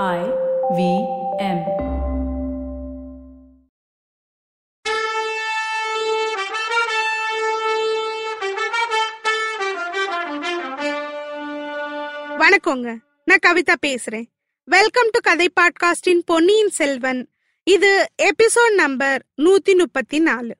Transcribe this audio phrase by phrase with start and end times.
[0.00, 0.20] I
[0.76, 0.82] V
[1.38, 1.58] M.
[12.40, 12.98] வணக்கங்க.
[13.24, 14.24] நான் கவிதா பேசுறேன்.
[14.64, 17.28] வெல்கம் டு கதை பாட்காஸ்டின் பொன்னியின் செல்வன்.
[17.64, 20.56] இது எபிசோட் நம்பர் நூத்தி முப்பத்தி நாலு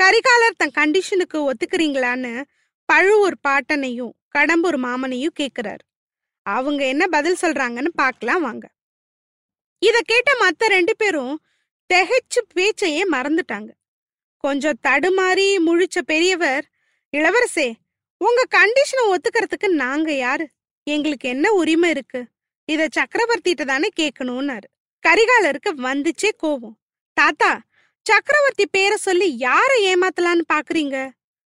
[0.00, 2.42] கரிகாலர் தன் கண்டிஷனுக்கு ஒத்துக்கிறீங்களான்னு
[2.84, 5.84] பழுவூர் பாட்டனையும் கடம்பூர் மாமனையும் கேக்குறாரு.
[6.46, 8.66] அவங்க என்ன பதில் சொல்றாங்கன்னு பார்க்கலாம் வாங்க.
[9.78, 11.34] இத கேட்ட மத்த ரெண்டு பேரும்
[11.90, 13.70] திகைச்சு பேச்சையே மறந்துட்டாங்க.
[14.44, 16.64] கொஞ்சம் தடுமாறி முழிச்ச பெரியவர்
[17.12, 17.68] இளவரசே
[18.20, 20.46] உங்க கண்டிஷனை ஒத்துக்கிறதுக்கு நாங்க யாரு?
[20.86, 22.20] எங்களுக்கு என்ன உரிமை இருக்கு?
[22.68, 24.68] இத சக்கரவர்த்திட்ட தானே கேட்கணும்னாரு
[25.04, 26.78] கரிகாலருக்கு வந்துச்சே கோவம்
[27.16, 27.50] தாத்தா
[28.06, 30.96] சக்கரவர்த்தி பேரை சொல்லி யார ஏமாத்தலான்னு பாக்குறீங்க?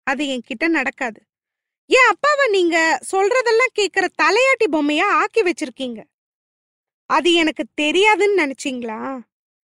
[0.08, 1.20] அது என்கிட்ட நடக்காது.
[1.86, 6.04] என் அப்பாவை நீங்க சொல்றதெல்லாம் கேக்குற தலையாட்டி பொம்மையா ஆக்கி வச்சிருக்கீங்க.
[7.06, 9.20] அது எனக்கு தெரியாதுன்னு நினைச்சீங்களா?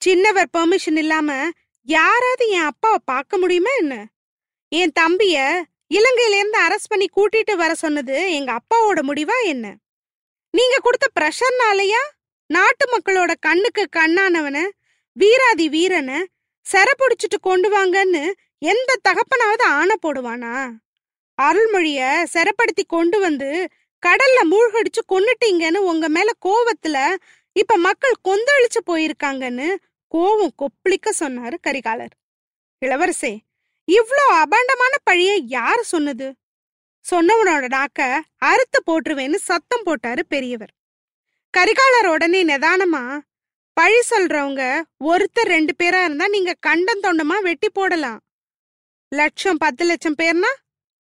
[0.06, 1.50] சின்னவர் பெர்மிஷன் இல்லாம
[1.82, 4.06] யாராவது என் அப்பாவை பார்க்க முடியுமா என்ன?
[4.70, 9.76] என் தம்பிய இலங்கையிலேருந்து அரெஸ்ட் பண்ணி கூட்டிட்டு வர சொன்னது எங்க அப்பாவோட முடிவா என்ன?
[10.50, 12.04] நீங்க கொடுத்த பிரஷர்னாலயா?
[12.48, 14.70] நாட்டு மக்களோட கண்ணுக்கு கண்ணானவன
[15.12, 16.28] வீராதி வீரனை
[16.72, 20.72] செரப்புடிச்சிட்டு கொண்டு வாங்கன்னு எந்த தகப்பனாவது ஆணை போடுவானா?
[21.38, 22.00] அருள்மொழிய
[22.34, 23.50] சிறப்படுத்தி கொண்டு வந்து
[24.04, 26.98] கடல்ல மூழ்கடிச்சு கொன்னுட்டீங்கன்னு உங்க மேல கோவத்துல
[27.56, 29.68] இப்ப மக்கள் கொந்தளிச்சு போயிருக்காங்கன்னு
[30.12, 32.14] கோவம் கொப்பளிக்க சொன்னாரு கரிகாலர்.
[32.82, 33.34] இளவரசே
[33.88, 36.28] இவ்ளோ அபாண்டமான பழிய யாரு சொன்னது?
[37.06, 38.00] சொன்னவனோட நாக்க
[38.42, 40.72] அறுத்து போட்டுருவேன்னு சத்தம் போட்டாரு பெரியவர்.
[41.54, 43.04] கரிகாலர் உடனே நிதானமா
[43.78, 44.64] பழி சொல்றவங்க
[45.04, 48.20] ஒருத்தர் ரெண்டு பேரா இருந்தா நீங்க கண்டம் தொண்டமா வெட்டி போடலாம்.
[49.12, 50.52] லட்சம் பத்து லட்சம் பேர்னா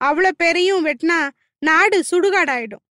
[0.05, 1.19] அவ்வளோ பேரையும் வெட்டினா
[1.61, 2.83] நாடு சுடுகாடாயிடும்.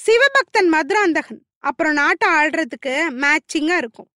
[0.00, 4.10] சிவபக்தன் மதுராந்தகன் அப்புறம் நாட்டை ஆள்றதுக்கு மேட்சிங்கா இருக்கும்.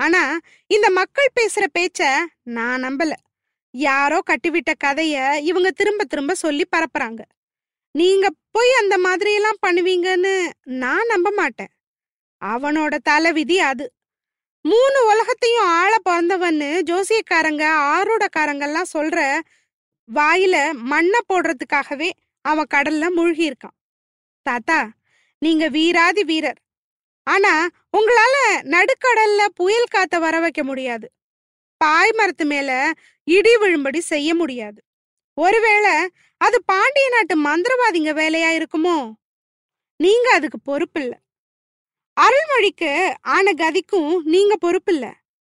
[0.00, 2.00] ஆனா இந்த மக்கள் பேசுற பேச்ச
[2.42, 3.12] நான் நம்பல.
[3.74, 7.22] யாரோ கட்டிவிட்ட கதைய இவங்க திரும்ப திரும்ப சொல்லி பரப்புறாங்க.
[7.94, 11.72] நீங்க போய் அந்த மாதிரி எல்லாம் பண்ணுவீங்கன்னு நான் நம்ப மாட்டேன்.
[12.44, 13.92] அவனோட தலைவிதி அது.
[14.64, 19.40] மூணு உலகத்தையும் ஆள பிறந்தவன்னு ஜோசியக்காரங்க ஆரோடக்காரங்கெல்லாம் சொல்ற
[20.08, 22.10] வாயில மண்ணை போடுறதுக்காகவே
[22.40, 23.76] அவன் கடல்ல மூழ்கி இருக்கான்
[24.42, 24.90] தாத்தா
[25.38, 26.60] நீங்க வீராதி வீரர்.
[27.26, 28.34] ஆனா உங்களால
[28.64, 31.12] நடுக்கடல்ல புயல் காத்த வர வைக்க முடியாது.
[31.76, 32.92] பாய் மரத்து மேல
[33.24, 34.84] இடி விழும்படி செய்ய முடியாது.
[35.34, 35.94] ஒருவேளை
[36.36, 39.12] அது பாண்டிய நாட்டு மந்திரவாதிங்க வேலையா இருக்குமோ?
[39.96, 41.14] நீங்க அதுக்கு பொறுப்பில்ல.
[42.16, 42.90] அருள்மொழிக்கு
[43.20, 45.12] ஆன கதிக்கும் நீங்க பொறுப்பில்ல.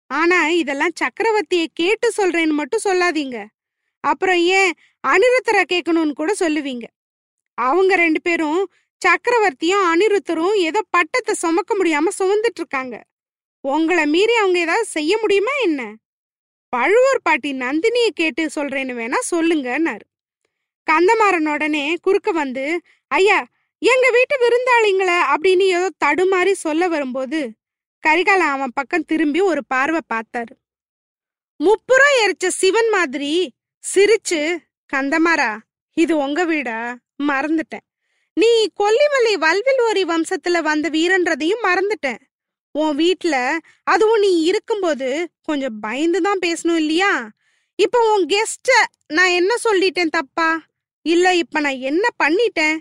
[0.08, 3.46] ஆனா இதெல்லாம் சக்கரவர்த்திய கேட்டு சொல்றேன்னு மட்டும் சொல்லாதீங்க.
[4.04, 4.72] அப்புறம் ஏன்
[5.04, 6.86] அனிருத்தரை கேட்கணும்னு கூட சொல்லுவீங்க.
[7.58, 8.62] அவங்க ரெண்டு பேரும்
[9.02, 12.96] சக்கரவர்த்தியும் அனிருத்தரும் ஏதோ பட்டத்தை சுமக்க முடியாம சுமந்துட்டு இருக்காங்க
[13.64, 15.82] உங்களை மீறி அவங்க ஏதாவது செய்ய முடியுமா என்ன?
[16.74, 20.06] பழுவூர் பாட்டி நந்தினிய கேட்டு சொல்றேன்னு வேணா சொல்லுங்கன்னாரு.
[20.88, 22.66] கந்தமாறன் உடனே குறுக்க வந்து
[23.12, 23.40] ஐயா
[23.82, 27.40] எங்க வீட்டு விருந்தாளிங்கள அப்படின்னு ஏதோ தடுமாறி சொல்ல வரும்போது
[28.04, 30.54] கரிகால அவன் பக்கம் திரும்பி ஒரு பார்வை பார்த்தாரு.
[31.60, 33.32] முப்புறம் எரிச்ச சிவன் மாதிரி
[33.84, 34.58] சிரிச்சு
[34.94, 35.52] கந்தமாரா
[35.98, 36.98] இது உங்க வீடா?
[37.24, 37.86] மறந்துட்டேன்.
[38.34, 42.20] நீ கொல்லிமலை வல்வில்வோரி வம்சத்துல வந்த வீரன்றதையும் மறந்துட்டேன்.
[42.76, 47.30] உன் வீட்ல அதுவும் நீ இருக்கும்போது கொஞ்சம் பயந்து தான் பேசணும் இல்லையா?
[47.80, 48.70] இப்ப உன் கெஸ்ட
[49.08, 50.50] நான் என்ன சொல்லிட்டேன் தப்பா?
[51.06, 52.78] இல்ல இப்ப நான் என்ன பண்ணிட்டேன்?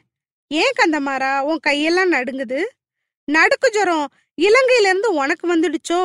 [0.51, 2.61] ஏன் கந்தமாரா உன் கையெல்லாம் நடுங்குது?
[3.29, 4.07] நடுக்கு ஜுரம்
[4.39, 6.03] இலங்கையில இருந்து உனக்கு வந்துடுச்சோ?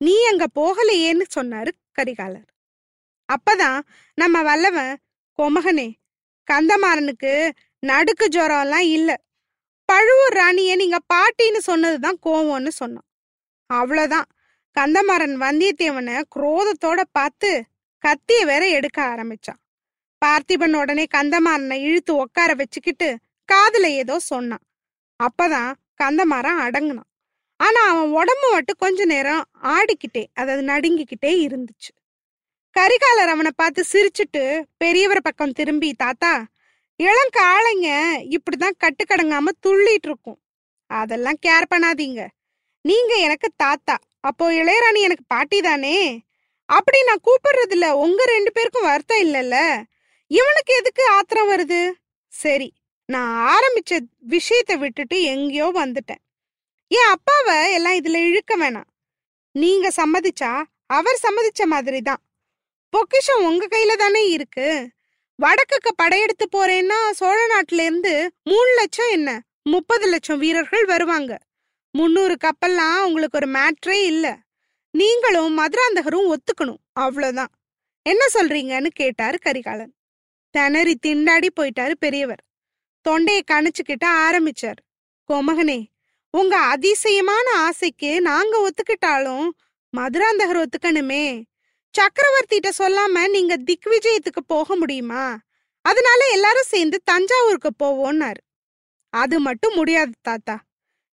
[0.00, 2.48] நீ அங்க போகலையேன்னு சொன்னாரு கரிகாலர்.
[3.32, 3.80] அப்பதான்
[4.14, 4.96] நம்ம வல்லவன்
[5.38, 5.92] கொமகனே.
[6.52, 9.20] கந்தமாறனுக்கு நடுக்கு ஜுரம் எல்லாம் இல்ல.
[9.84, 13.08] பழுவூர் ராணிய நீங்க பாட்டின்னு சொன்னதுதான் கோவம்னு சொன்னான்.
[13.66, 14.24] அவ்வளவுதான்.
[14.80, 17.64] கந்தமாறன் வந்தியத்தேவனை குரோதத்தோட பார்த்து
[18.06, 19.60] கத்திய வேற எடுக்க ஆரம்பிச்சான்.
[20.24, 23.18] பார்த்திபன் உடனே கந்தமாறனை இழுத்து உட்கார வச்சுக்கிட்டு
[23.52, 24.64] காதுல ஏதோ சொன்னான்.
[25.22, 25.72] அப்பதான்
[26.02, 27.10] கந்தமாறன் அடங்குனான்.
[27.56, 32.01] ஆனா அவன் உடம்பு மட்டும் கொஞ்ச நேரம் ஆடிக்கிட்டே அதாவது நடுங்கிக்கிட்டே இருந்துச்சு.
[32.76, 34.42] கரிகாலர் அவனை பார்த்து சிரிச்சுட்டு
[34.82, 36.32] பெரியவர் பக்கம் திரும்பி தாத்தா
[37.00, 37.88] இளங்காளைங்க
[38.36, 40.38] இப்படிதான் கட்டுக்கடங்காம துள்ளிட்டு இருக்கும்.
[40.90, 42.22] அதெல்லாம் கேர் பண்ணாதீங்க.
[42.80, 43.96] நீங்க எனக்கு தாத்தா
[44.28, 45.96] அப்போ இளையராணி எனக்கு பாட்டி தானே?
[46.64, 49.56] அப்படி நான் கூப்பிடுறதுல உங்க ரெண்டு பேருக்கும் வருத்தம் இல்லைல்ல?
[50.30, 51.80] இவனுக்கு எதுக்கு ஆத்திரம் வருது?
[52.32, 52.68] சரி
[53.08, 53.92] நான் ஆரம்பிச்ச
[54.34, 56.22] விஷயத்தை விட்டுட்டு எங்கேயோ வந்துட்டேன்.
[56.90, 58.88] என் அப்பாவை எல்லாம் இதுல இழுக்க வேணாம்.
[59.54, 60.52] நீங்க சம்மதிச்சா
[60.86, 62.22] அவர் சம்மதிச்ச மாதிரி தான்
[62.92, 64.90] பொக்கிஷம் உங்க கையில தானே இருக்கு.
[65.42, 69.42] வடக்குக்கு படையெடுத்து போறேன்னா சோழ நாட்டுல இருந்து மூணு லட்சம் என்ன?
[69.62, 71.38] முப்பது லட்சம் வீரர்கள் வருவாங்க.
[71.90, 74.38] முன்னூறு கப்பல்லாம் உங்களுக்கு ஒரு மேட்ரே இல்ல.
[74.90, 76.76] நீங்களும் மதுராந்தகரும் ஒத்துக்கணும்.
[76.92, 77.48] அவ்வளவுதான்.
[78.02, 79.94] என்ன சொல்றீங்கன்னு கேட்டாரு கரிகாலன்.
[80.50, 82.44] திணறி திண்டாடி போயிட்டாரு பெரியவர்.
[83.00, 84.80] தொண்டையை கணிச்சுக்கிட்ட ஆரம்பிச்சார்.
[85.32, 85.84] கோமகனே
[86.30, 89.48] உங்க அதிசயமான ஆசைக்கு நாங்க ஒத்துக்கிட்டாலும்
[89.96, 91.42] மதுராந்தகர் ஒத்துக்கணுமே.
[91.94, 95.38] சக்கரவர்த்திட்ட சொல்லாம நீங்க திக்விஜயத்துக்கு போக முடியுமா?
[95.84, 98.42] அதனால எல்லாரும் சேர்ந்து தஞ்சாவூருக்கு போவோம்னாரு
[99.10, 100.56] அது மட்டும் முடியாது தாத்தா.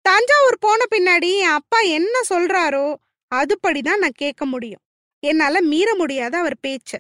[0.02, 2.96] தஞ்சாவூர் போன பின்னாடி என் அப்பா என்ன சொல்றாரோ
[3.32, 4.82] அதுபடிதான் நான் கேட்க முடியும்.
[5.20, 6.92] என்னால மீற முடியாத அவர் பேச்ச.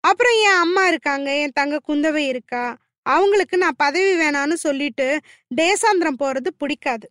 [0.00, 5.18] அப்புறம் என் அம்மா இருக்காங்க என் தங்க குந்தவை இருக்கா அவங்களுக்கு நான் பதவி வேணான்னு சொல்லிட்டு
[5.56, 7.06] தேசாந்திரம் போறது பிடிக்காது.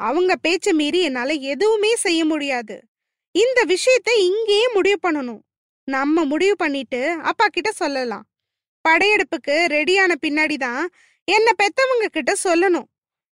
[0.00, 2.76] அவங்க பேச்ச மீறி என்னால எதுவுமே செய்ய முடியாது.
[3.34, 5.42] இந்த விஷயத்த இங்கேயே முடிவு பண்ணணும்.
[5.88, 7.00] நம்ம முடிவு பண்ணிட்டு
[7.30, 8.24] அப்பா கிட்ட சொல்லலாம்.
[8.84, 10.82] படையெடுப்புக்கு ரெடியான பின்னாடி தான்
[11.28, 12.88] என்ன பெத்தவங்க கிட்ட சொல்லணும்.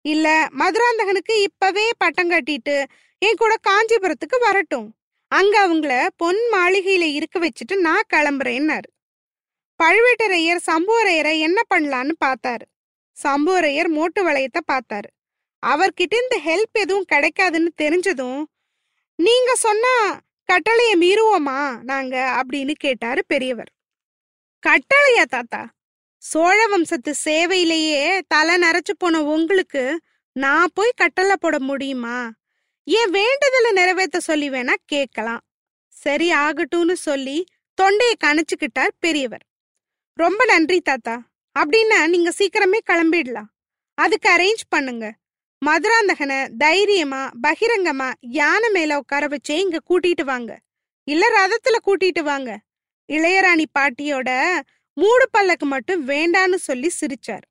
[0.06, 0.28] இல்ல
[0.60, 2.76] மதுராந்தகனுக்கு இப்பவே பட்டம் கட்டிட்டு
[3.22, 4.88] என் கூட காஞ்சிபுரத்துக்கு வரட்டும்.
[5.32, 8.90] அங்க அவங்கள பொன் மாளிகையில இருக்க வச்சுட்டு நான் கிளம்புறேன்னாரு.
[9.80, 12.66] பழுவேட்டரையர் சம்புவரையரை என்ன பண்ணலான்னு பார்த்தாரு.
[13.18, 15.10] சம்புவரையர் மோட்டு வளையத்தை பார்த்தாரு.
[15.64, 18.42] அவர்கிட்ட இந்த ஹெல்ப் எதுவும் கிடைக்காதுன்னு தெரிஞ்சதும்
[19.20, 19.94] நீங்க சொன்னா
[20.54, 22.44] கட்டளைய மீறுவோமா நாங்க?
[22.46, 23.72] அப்படின்னு கேட்டாரு பெரியவர்.
[24.68, 25.74] கட்டளையா தாத்தா?
[26.18, 30.02] சோழ வம்சத்து சேவையிலேயே தலை நரைச்சு போன உங்களுக்கு
[30.32, 32.32] நான் போய் கட்டளை போட முடியுமா?
[32.84, 35.42] என் வேண்டுதலை நிறைவேற்ற சொல்லி வேணா கேட்கலாம்.
[35.88, 39.46] சரி ஆகட்டும்னு சொல்லி தொண்டையை கணச்சுக்கிட்டார் பெரியவர்.
[40.14, 41.22] ரொம்ப நன்றி தாத்தா.
[41.60, 43.50] அப்படின்னா நீங்க சீக்கிரமே கிளம்பிடலாம்.
[43.94, 45.19] அதுக்கு அரேஞ்ச் பண்ணுங்க.
[45.66, 50.60] மதுராந்தகனை தைரியமா பகிரங்கமா யானை மேல உட்கார வச்சே இங்க கூட்டிட்டு வாங்க.
[51.04, 52.60] இல்ல ரதத்துல கூட்டிட்டு வாங்க.
[53.10, 54.30] இளையராணி பாட்டியோட
[54.94, 57.46] மூடு பல்லக்கு மட்டும் வேண்டான்னு சொல்லி சிரிச்சார்.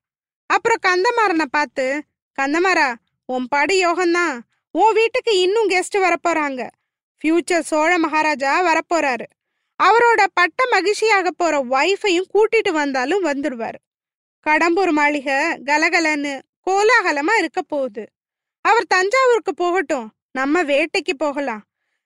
[0.46, 2.02] அப்புறம் கந்தமாறனை பார்த்து
[2.38, 2.94] கந்தமாரா
[3.24, 4.38] உன் பாடு யோகம்தான்.
[4.70, 6.62] உன் வீட்டுக்கு இன்னும் கெஸ்ட் வரப்போறாங்க.
[7.20, 9.26] ஃபியூச்சர் சோழ மகாராஜா வரப்போறாரு.
[9.80, 13.78] அவரோட பட்ட மகிழ்ச்சியாக போற ஒய்ஃபையும் கூட்டிட்டு வந்தாலும் வந்துடுவாரு
[14.46, 15.34] கடம்பூர் மாளிகை
[15.68, 16.32] கலகலன்னு
[16.68, 18.04] கோலாகலமா இருக்க போகுது.
[18.64, 20.08] அவர் தஞ்சாவூருக்கு போகட்டும்.
[20.32, 21.62] நம்ம வேட்டைக்கு போகலாம்.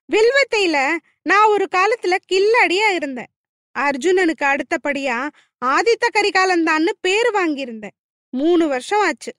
[0.08, 3.30] வில்வத்தையில நான் ஒரு காலத்துல கில்லடியா இருந்தேன்.
[3.78, 5.28] அர்ஜுனனுக்கு அடுத்தபடியா
[5.64, 7.96] ஆதித்த கரிகாலந்தான்னு பேர் வாங்கியிருந்தேன்.
[8.28, 9.32] மூணு வருஷம் ஆச்சு.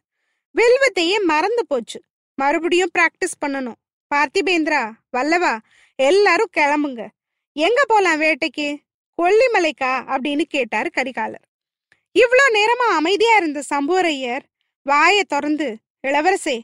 [0.55, 2.03] வில்வத்தையே மறந்து போச்சு.
[2.35, 3.79] மறுபடியும் பிராக்டிஸ் பண்ணணும்.
[4.15, 5.59] பார்த்திபேந்திரா வல்லவா
[5.95, 7.07] எல்லாரும் கிளம்புங்க.
[7.55, 8.67] எங்க போலாம் வேட்டைக்கு?
[9.21, 9.93] கொல்லிமலைக்கா?
[10.13, 11.45] அப்படின்னு கேட்டாரு கரிகாலர்.
[12.15, 14.43] இவ்ளோ நேரமா அமைதியா இருந்த சம்புவரையர்
[14.83, 15.77] வாயை திறந்து
[16.07, 16.59] இளவரசே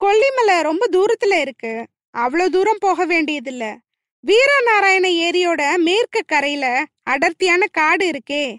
[0.00, 1.86] கொல்லிமலை ரொம்ப தூரத்துல இருக்கு.
[2.10, 3.76] அவ்வளவு தூரம் போக வேண்டியதில்ல.
[4.26, 8.56] வீரநாராயண ஏரியோட மேற்கு கரையில அடர்த்தியான காடு இருக்கே.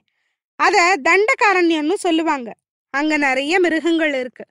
[0.56, 2.54] அத தண்டகாரண்யம்னு சொல்லுவாங்க.
[2.90, 4.46] அங்க நிறைய மிருகங்கள் இருக்கு.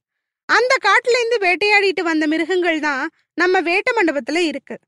[0.49, 4.79] அந்த காட்டுல இருந்து வேட்டையாடிட்டு வந்த மிருகங்கள் தான் நம்ம வேட்ட மண்டபத்துல இருக்கு.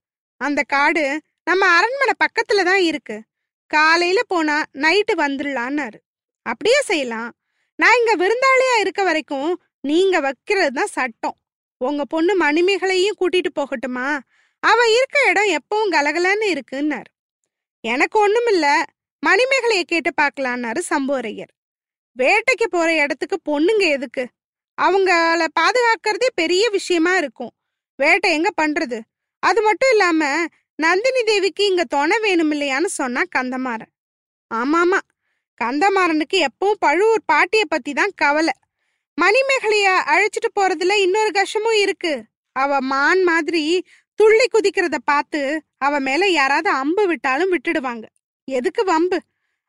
[0.41, 3.23] அந்த காடு நம்ம அரண்மனை பக்கத்துல தான் இருக்கு.
[3.67, 5.99] காலையில போனா நைட்டு வந்துடலான்னாரு.
[6.43, 7.33] அப்படியே செய்யலாம்.
[7.79, 9.51] நான் இங்க விருந்தாளியா இருக்க வரைக்கும்
[9.81, 11.37] நீங்க வைக்கிறது தான் சட்டம்.
[11.81, 14.07] உங்க பொண்ணு மணிமேகலையும் கூட்டிட்டு போகட்டுமா?
[14.63, 17.11] அவ இருக்க இடம் எப்பவும் கலகலன்னு இருக்குன்னாரு.
[17.85, 18.67] எனக்கு ஒண்ணுமில்ல
[19.23, 21.53] மணிமேகலைய கேட்டு பார்க்கலான்னாரு சம்போரையர்
[22.17, 24.25] வேட்டைக்கு போற இடத்துக்கு பொண்ணுங்க எதுக்கு?
[24.79, 27.53] அவங்கள பாதுகாக்கிறதே பெரிய விஷயமா இருக்கும்.
[27.99, 28.99] வேட்டை எங்க பண்றது?
[29.43, 30.23] அது மட்டும் இல்லாம
[30.79, 33.93] நந்தினி தேவிக்கு இங்க துணை வேணும் இல்லையான்னு சொன்னா கந்தமாறன்.
[34.51, 34.99] ஆமாமா.
[35.65, 38.53] கந்தமாறனுக்கு எப்பவும் பழுவூர் பாட்டிய பத்தி தான் கவலை.
[39.19, 42.25] மணிமேகலைய அழைச்சிட்டு போறதுல இன்னொரு கஷ்டமும் இருக்கு.
[42.53, 45.41] அவ மான் மாதிரி துள்ளி குதிக்கிறத பார்த்து
[45.79, 48.05] அவ மேல யாராவது அம்பு விட்டாலும் விட்டுடுவாங்க.
[48.45, 49.19] எதுக்கு வம்பு?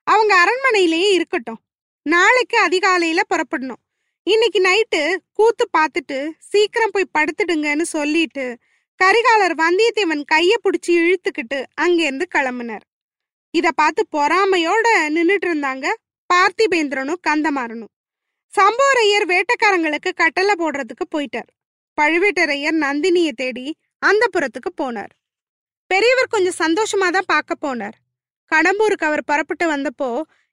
[0.03, 1.61] அவங்க அரண்மனையிலேயே இருக்கட்டும்.
[2.05, 3.81] நாளைக்கு அதிகாலையில புறப்படணும்.
[4.23, 5.01] இன்னைக்கு நைட்டு
[5.33, 8.57] கூத்து பார்த்துட்டு சீக்கிரம் போய் படுத்துடுங்கன்னு சொல்லிட்டு
[8.99, 12.86] கரிகாலர் வந்தியத்தேவன் கைய பிடிச்சி இழுத்துக்கிட்டு அங்கேருந்து கிளம்புனார்.
[13.57, 15.85] இத பார்த்து பொறாமையோட நின்னுட்டு இருந்தாங்க
[16.29, 17.91] பார்த்திபேந்திரனும் கந்தமாறனும்.
[18.53, 21.49] சம்போரையர் வேட்டக்காரங்களுக்கு கட்டளை போடுறதுக்கு போயிட்டார்.
[21.97, 23.65] பழுவேட்டரையர் நந்தினிய தேடி
[24.09, 25.13] அந்த புறத்துக்கு போனார்.
[25.91, 27.95] பெரியவர் கொஞ்சம் சந்தோஷமா தான் பார்க்க போனார்.
[28.51, 30.09] கடம்பூருக்கு அவர் புறப்பட்டு வந்தப்போ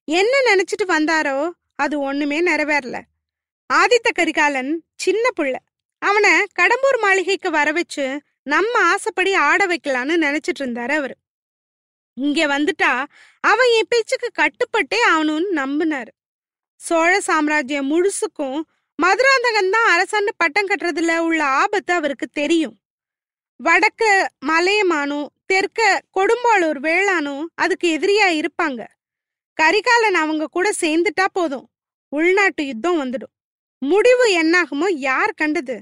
[0.09, 1.39] என்ன நினைச்சிட்டு வந்தாரோ
[1.85, 2.97] அது ஒண்ணுமே நிறைவேறல.
[3.71, 4.73] ஆதித்த கரிகாலன்
[5.05, 5.55] சின்ன புள்ள.
[6.03, 8.07] அவனை கடம்பூர் மாளிகைக்கு வர வச்சு
[8.53, 11.15] நம்ம ஆசைப்படி ஆட வைக்கலான்னு நினைச்சிட்டு இருந்தாரு அவரு.
[12.17, 13.05] இங்க வந்துட்டா
[13.41, 16.13] அவன் என் பேச்சுக்கு கட்டுப்பட்டே ஆகணும்னு நம்பினாரு.
[16.81, 18.59] சோழ சாம்ராஜ்யம் முழுசுக்கும்
[18.99, 22.77] மதுராந்தகன் தான் அரசன்னு பட்டம் கட்டுறதுல உள்ள ஆபத்து அவருக்கு தெரியும்.
[23.61, 24.11] வடக்கு
[24.47, 25.81] மலையமானும் தெற்க
[26.17, 28.85] கொடும்பாளூர் வேளானும் அதுக்கு எதிரியா இருப்பாங்க.
[29.59, 31.67] கரிகாலன் அவங்க கூட சேர்ந்துட்டா போதும்.
[32.13, 33.35] உள்நாட்டு யுத்தம் வந்துடும்.
[33.83, 35.77] முடிவு என்னாகுமோ யார் கண்டது?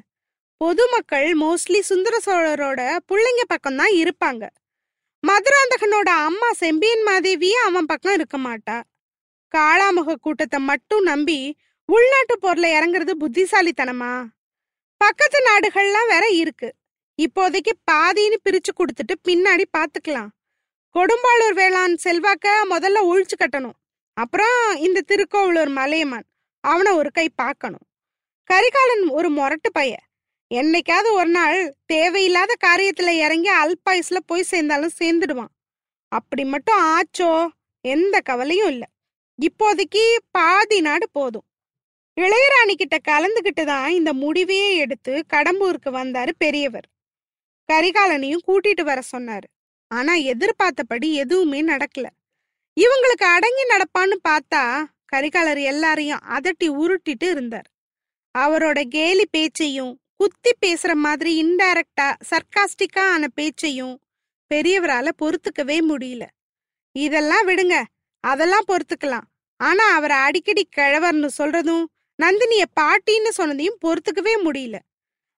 [0.56, 4.44] பொதுமக்கள் மோஸ்ட்லி சுந்தர சோழரோட பிள்ளைங்க பக்கம் தான் இருப்பாங்க.
[5.26, 8.82] மதுராந்தகனோட அம்மா செம்பியன் மாதேவியே அவன் பக்கம் இருக்க மாட்டா.
[9.54, 11.56] காளாமுக கூட்டத்தை மட்டும் நம்பி
[11.88, 14.12] உள்நாட்டு போர்ல இறங்குறது புத்திசாலித்தனமா?
[14.96, 16.68] பக்கத்து நாடுகள்லாம் வேற இருக்கு.
[17.18, 20.30] இப்போதைக்கு பாதின்னு பிரிச்சு கொடுத்துட்டு பின்னாடி பாத்துக்கலாம்.
[20.94, 23.78] கொடும்பாளூர் வேளாண் செல்வாக்க முதல்ல ஒழிச்சு கட்டணும்.
[24.16, 26.26] அப்புறம் இந்த திருக்கோவலூர் மலையமான்
[26.64, 27.86] அவனை ஒரு கை பார்க்கணும்
[28.50, 30.06] கரிகாலன் ஒரு முரட்டு பையன்.
[30.52, 35.52] என்னைக்காவது ஒரு நாள் தேவையில்லாத காரியத்துல இறங்கி அல்பாயுஸ்ல போய் சேர்ந்தாலும் சேர்ந்துடுவான்.
[36.08, 37.48] அப்படி மட்டும் ஆச்சோ?
[37.80, 38.86] எந்த கவலையும் இல்ல.
[39.42, 41.44] இப்போதைக்கு பாதி நாடு போதும்.
[42.20, 46.88] இளையராணி கிட்ட கலந்துகிட்டு தான் இந்த முடிவையே எடுத்து கடம்பூருக்கு வந்தாரு பெரியவர்.
[47.72, 49.48] கரிகாலனையும் கூட்டிட்டு வர சொன்னாரு.
[49.88, 52.06] ஆனா எதிர்பார்த்தபடி எதுவுமே நடக்கல.
[52.80, 54.84] இவங்களுக்கு அடங்கி நடப்பான்னு பார்த்தா
[55.16, 57.70] கரிகாலர் எல்லாரையும் அதட்டி உருட்டிட்டு இருந்தார்.
[58.38, 63.94] அவரோட கேலி பேச்சையும் குத்தி பேசுற மாதிரி இன்டைரக்டா சர்க்காஸ்டிக்கா ஆன பேச்சையும்
[64.50, 66.24] பெரியவரால பொறுத்துக்கவே முடியல.
[66.96, 67.76] இதெல்லாம் விடுங்க
[68.20, 69.26] அதெல்லாம் பொறுத்துக்கலாம்.
[69.60, 71.82] ஆனா அவரை அடிக்கடி கிழவர்னு சொல்றதும்
[72.18, 74.78] நந்தினிய பாட்டின்னு சொன்னதையும் பொறுத்துக்கவே முடியல.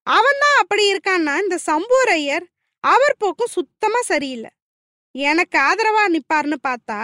[0.07, 2.47] அவன் தான் அப்படி இருக்கான்னா இந்த சம்பூரையர்
[2.85, 4.53] அவர் போக்கும் சுத்தமா சரியில்லை.
[5.14, 7.00] எனக்கு ஆதரவா நிப்பாருன்னு பார்த்தா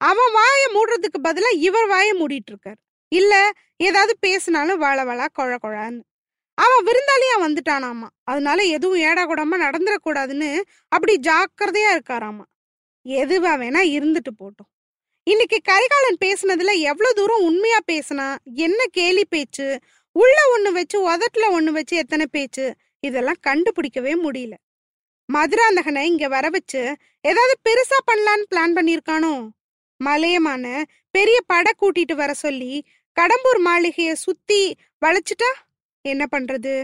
[0.00, 2.80] அவன் வாயை மூடுறதுக்கு பதிலா இவர் வாயை மூடிட்டு இருக்காரு.
[3.12, 3.34] இல்ல
[3.76, 6.02] ஏதாவது பேசினாலும் வள வளா கொழ கொழான்னு.
[6.58, 8.08] அவன் விருந்தாளியா வந்துட்டானாமா.
[8.24, 12.44] அதனால எதுவும் ஏடா கூடாம நடந்துடக்கூடாதுன்னு அப்படி ஜாக்கிரதையா இருக்காராமா.
[13.06, 14.70] எதுவா வேணா இருந்துட்டு போட்டோம்.
[15.26, 19.80] இன்னைக்கு கரிகாலன் பேசுனதுல எவ்வளவு தூரம் உண்மையா பேசினா என்ன கேலி பேச்சு
[20.12, 24.54] உள்ள ஒண்ணு வச்சு உதட்டுல ஒண்ணு வச்சு எத்தனை பேச்சு இதெல்லாம் கண்டுபிடிக்கவே முடியல.
[25.32, 26.82] மதுராந்தகனை இங்க வர வச்சு
[27.20, 29.34] ஏதாவது பெருசா பண்ணலான்னு பிளான் பண்ணிருக்கானோ
[30.00, 32.84] மலையமான பெரிய படை கூட்டிட்டு வர சொல்லி
[33.16, 35.50] கடம்பூர் மாளிகைய சுத்தி வளைச்சிட்டா?
[36.04, 36.74] என்ன பண்றது?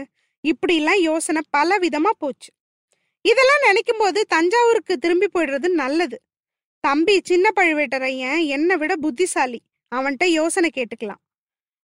[0.43, 2.49] இப்படி எல்லாம் யோசனை பல விதமா போச்சு.
[3.25, 6.17] இதெல்லாம் நினைக்கும் போது தஞ்சாவூருக்கு திரும்பி போயிடுறது நல்லது.
[6.83, 9.59] தம்பி சின்ன பழுவேட்டரையன் என்னை விட புத்திசாலி.
[9.95, 11.21] அவன்கிட்ட யோசனை கேட்டுக்கலாம்.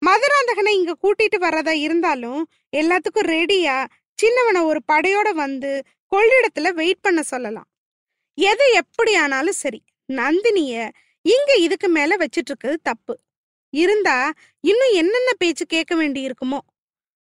[0.02, 2.40] மதுராந்தகனை இங்க கூட்டிட்டு வர்றதா இருந்தாலும்
[2.76, 3.76] எல்லாத்துக்கும் ரெடியா
[4.18, 5.70] சின்னவனை ஒரு படையோட வந்து
[6.12, 7.68] கொள்ளிடத்துல வெயிட் பண்ண சொல்லலாம்.
[8.38, 10.90] எது எப்படி ஆனாலும் சரி நந்தினிய
[11.24, 13.14] இங்க இதுக்கு மேல வச்சிட்டு இருக்கிறது தப்பு.
[13.72, 14.16] இருந்தா
[14.64, 16.58] இன்னும் என்னென்ன பேச்சு கேட்க வேண்டி இருக்குமோ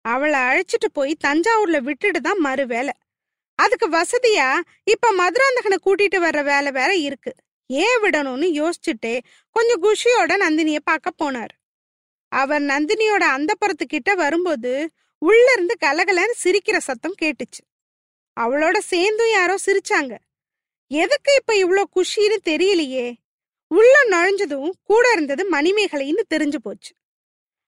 [0.04, 2.95] அவளை அழைச்சிட்டு போய் தஞ்சாவூர்ல விட்டுட்டு தான் மறு வேலை.
[3.59, 7.33] அதுக்கு வசதியா இப்ப மதுராந்தகனை கூட்டிட்டு வர்ற வேலை வேற இருக்கு.
[7.66, 9.21] ஏன் விடணும்னு யோசிச்சுட்டே
[9.57, 11.52] கொஞ்சம் குஷியோட நந்தினிய பார்க்க போனார்.
[12.28, 13.52] அவர் நந்தினியோட அந்த
[13.88, 14.73] கிட்ட வரும்போது
[15.19, 17.62] உள்ள இருந்து கலகலன்னு சிரிக்கிற சத்தம் கேட்டுச்சு.
[18.37, 20.12] அவளோட சேர்ந்தும் யாரோ சிரிச்சாங்க.
[20.90, 23.07] எதுக்கு இப்ப இவ்ளோ குஷின்னு தெரியலையே.
[23.71, 26.92] உள்ள நுழைஞ்சதும் கூட இருந்தது மணிமேகலைன்னு தெரிஞ்சு போச்சு.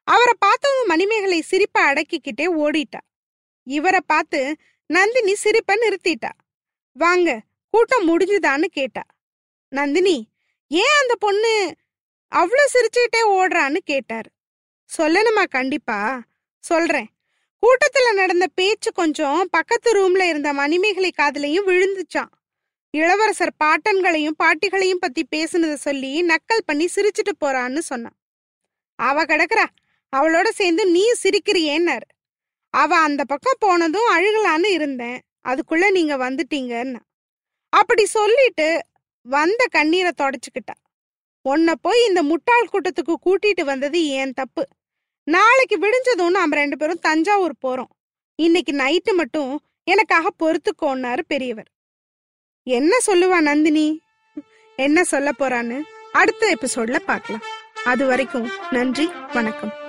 [0.09, 3.01] அவரை பார்த்தவங்க மணிமேகலை சிரிப்பை அடக்கிக்கிட்டே ஓடிட்டா.
[3.67, 4.57] இவரை பார்த்து
[4.91, 6.33] நந்தினி சிரிப்பை நிறுத்திட்டா.
[6.93, 7.41] வாங்க
[7.71, 9.05] கூட்டம் முடிஞ்சுதான்னு கேட்டா.
[9.73, 10.17] நந்தினி
[10.69, 11.75] ஏன் அந்த பொண்ணு
[12.33, 14.31] அவ்வளோ சிரிச்சுக்கிட்டே ஓடுறான்னு கேட்டாரு.
[14.91, 16.21] சொல்லணுமா கண்டிப்பா
[16.65, 17.09] சொல்றேன்.
[17.63, 22.33] கூட்டத்துல நடந்த பேச்சு கொஞ்சம் பக்கத்து ரூம்ல இருந்த மணிமேகலை காதுலயும் விழுந்துச்சான்
[22.91, 28.17] இளவரசர் பாட்டன்களையும் பாட்டிகளையும் பத்தி பேசுனத சொல்லி நக்கல் பண்ணி சிரிச்சுட்டு போறான்னு சொன்னான்.
[28.99, 29.65] அவ கிடக்குறா
[30.17, 32.09] அவளோட சேர்ந்து நீ சிரிக்கிறியேன்னாரு.
[32.71, 35.21] அவ அந்த பக்கம் போனதும் அழுகலான்னு இருந்தேன்.
[35.49, 36.97] அதுக்குள்ள நீங்க வந்துட்டீங்கன்னு.
[37.69, 38.81] அப்படி சொல்லிட்டு
[39.23, 40.75] வந்த கண்ணீரை தொடச்சுக்கிட்டா.
[41.43, 44.69] உன்னை போய் இந்த முட்டாள் கூட்டத்துக்கு கூட்டிட்டு வந்தது ஏன் தப்பு.
[45.25, 47.93] நாளைக்கு விடிஞ்சதும் நாம ரெண்டு பேரும் தஞ்சாவூர் போறோம்.
[48.35, 51.69] இன்னைக்கு நைட்டு மட்டும் எனக்காக பொறுத்துக்கோன்னாரு பெரியவர்.
[52.63, 54.01] என்ன சொல்லுவா நந்தினி?
[54.77, 55.83] என்ன சொல்ல போறான்னு?
[56.13, 57.43] அடுத்த எபிசோட்ல பார்க்கலாம்.
[57.85, 59.82] அது வரைக்கும் நன்றி வணக்கம்.